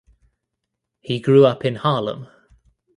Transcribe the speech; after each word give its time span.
He 1.01 1.19
grew 1.19 1.45
up 1.45 1.63
in 1.63 1.75
Harlem. 1.75 2.27